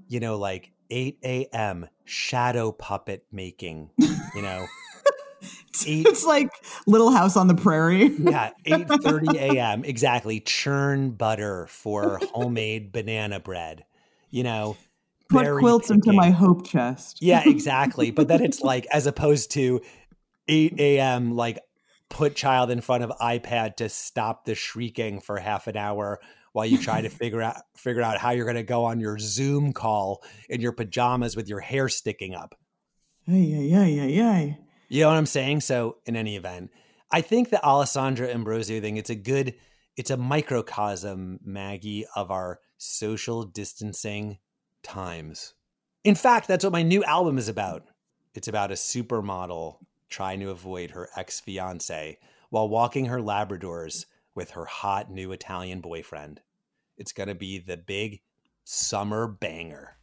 you 0.09 0.19
know, 0.19 0.37
like 0.37 0.73
8 0.89 1.19
a.m. 1.23 1.87
shadow 2.03 2.73
puppet 2.73 3.25
making, 3.31 3.91
you 3.97 4.41
know. 4.41 4.67
Eight, 5.87 6.05
It's 6.07 6.25
like 6.25 6.49
Little 6.85 7.11
House 7.11 7.37
on 7.37 7.47
the 7.47 7.55
Prairie. 7.55 8.07
yeah, 8.19 8.51
8:30 8.65 9.35
a.m. 9.35 9.83
exactly. 9.83 10.39
Churn 10.39 11.11
butter 11.11 11.67
for 11.67 12.19
homemade 12.33 12.91
banana 12.91 13.39
bread. 13.39 13.85
You 14.29 14.43
know, 14.43 14.77
Put 15.29 15.59
quilts 15.59 15.89
into 15.89 16.13
my 16.13 16.29
hope 16.29 16.65
chest. 16.65 17.17
Yeah, 17.21 17.43
exactly. 17.45 18.11
But 18.11 18.27
then 18.27 18.41
it's 18.41 18.61
like 18.61 18.85
as 18.91 19.07
opposed 19.07 19.51
to 19.51 19.81
8 20.47 20.79
a.m. 20.79 21.35
like 21.35 21.59
put 22.09 22.35
child 22.35 22.71
in 22.71 22.79
front 22.79 23.03
of 23.03 23.11
iPad 23.21 23.75
to 23.77 23.89
stop 23.89 24.45
the 24.45 24.55
shrieking 24.55 25.19
for 25.19 25.37
half 25.37 25.67
an 25.67 25.75
hour 25.75 26.19
while 26.53 26.65
you 26.65 26.77
try 26.77 27.01
to 27.01 27.09
figure 27.09 27.41
out 27.41 27.57
figure 27.75 28.01
out 28.01 28.17
how 28.17 28.31
you're 28.31 28.45
going 28.45 28.55
to 28.55 28.63
go 28.63 28.85
on 28.85 28.99
your 28.99 29.19
Zoom 29.19 29.73
call 29.73 30.23
in 30.49 30.61
your 30.61 30.71
pajamas 30.71 31.35
with 31.35 31.49
your 31.49 31.59
hair 31.59 31.89
sticking 31.89 32.33
up. 32.33 32.55
Ay, 33.27 33.53
ay, 33.53 33.75
ay, 33.75 33.99
ay, 33.99 34.21
ay. 34.21 34.57
You 34.87 35.01
know 35.01 35.09
what 35.09 35.17
I'm 35.17 35.25
saying? 35.25 35.61
So 35.61 35.97
in 36.05 36.15
any 36.15 36.35
event, 36.35 36.71
I 37.11 37.21
think 37.21 37.49
the 37.49 37.63
Alessandra 37.63 38.29
Ambrosio 38.29 38.81
thing, 38.81 38.97
it's 38.97 39.09
a 39.09 39.15
good, 39.15 39.55
it's 39.95 40.11
a 40.11 40.17
microcosm, 40.17 41.39
Maggie, 41.43 42.05
of 42.15 42.31
our 42.31 42.59
social 42.77 43.43
distancing 43.43 44.37
times. 44.83 45.53
In 46.03 46.15
fact, 46.15 46.47
that's 46.47 46.63
what 46.63 46.73
my 46.73 46.83
new 46.83 47.03
album 47.03 47.37
is 47.37 47.49
about. 47.49 47.83
It's 48.33 48.47
about 48.47 48.71
a 48.71 48.75
supermodel 48.75 49.77
trying 50.09 50.39
to 50.39 50.51
avoid 50.51 50.91
her 50.91 51.09
ex-fiance 51.15 52.17
while 52.49 52.69
walking 52.69 53.05
her 53.05 53.19
Labradors 53.19 54.05
with 54.35 54.51
her 54.51 54.65
hot 54.65 55.11
new 55.11 55.31
Italian 55.31 55.81
boyfriend. 55.81 56.41
It's 56.97 57.11
going 57.11 57.27
to 57.27 57.35
be 57.35 57.59
the 57.59 57.77
big 57.77 58.21
summer 58.63 59.27
banger. 59.27 59.97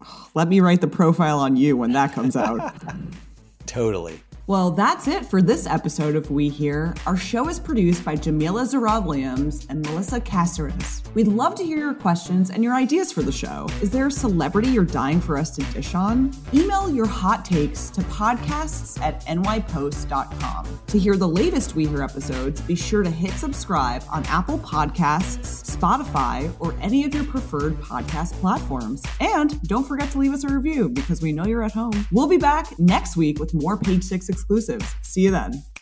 Let 0.34 0.48
me 0.48 0.60
write 0.60 0.80
the 0.80 0.88
profile 0.88 1.40
on 1.40 1.56
you 1.56 1.76
when 1.76 1.92
that 1.92 2.12
comes 2.12 2.36
out. 2.36 2.74
Totally. 3.66 4.20
Well, 4.46 4.72
that's 4.72 5.08
it 5.08 5.24
for 5.24 5.40
this 5.40 5.66
episode 5.66 6.14
of 6.16 6.30
We 6.30 6.50
Hear. 6.50 6.94
Our 7.06 7.16
show 7.16 7.48
is 7.48 7.58
produced 7.58 8.04
by 8.04 8.14
Jamila 8.16 8.64
Zarad 8.64 9.06
Williams 9.06 9.66
and 9.70 9.80
Melissa 9.86 10.20
Caceres. 10.20 11.02
We'd 11.14 11.28
love 11.28 11.54
to 11.54 11.64
hear 11.64 11.78
your 11.78 11.94
questions 11.94 12.50
and 12.50 12.62
your 12.62 12.74
ideas 12.74 13.10
for 13.10 13.22
the 13.22 13.32
show. 13.32 13.68
Is 13.80 13.90
there 13.90 14.08
a 14.08 14.10
celebrity 14.10 14.68
you're 14.68 14.84
dying 14.84 15.18
for 15.18 15.38
us 15.38 15.56
to 15.56 15.62
dish 15.72 15.94
on? 15.94 16.30
Email 16.52 16.90
your 16.90 17.06
hot 17.06 17.46
takes 17.46 17.88
to 17.90 18.02
podcasts 18.02 19.00
at 19.00 19.24
nypost.com. 19.24 20.78
To 20.88 20.98
hear 20.98 21.16
the 21.16 21.28
latest 21.28 21.74
We 21.74 21.86
Hear 21.86 22.02
episodes, 22.02 22.60
be 22.60 22.74
sure 22.74 23.02
to 23.02 23.10
hit 23.10 23.32
subscribe 23.32 24.04
on 24.12 24.26
Apple 24.26 24.58
Podcasts, 24.58 25.74
Spotify, 25.74 26.52
or 26.60 26.74
any 26.82 27.04
of 27.04 27.14
your 27.14 27.24
preferred 27.24 27.76
podcast 27.76 28.32
platforms. 28.40 29.02
And 29.20 29.62
don't 29.62 29.84
forget 29.84 30.10
to 30.10 30.18
leave 30.18 30.34
us 30.34 30.44
a 30.44 30.48
review 30.48 30.90
because 30.90 31.22
we 31.22 31.32
know 31.32 31.46
you're 31.46 31.62
at 31.62 31.72
home. 31.72 32.06
We'll 32.12 32.28
be 32.28 32.36
back 32.36 32.78
next 32.78 33.16
week 33.16 33.40
with 33.40 33.54
more 33.54 33.78
Page 33.78 34.04
Six 34.04 34.33
exclusives. 34.34 34.86
See 35.02 35.22
you 35.22 35.30
then. 35.30 35.73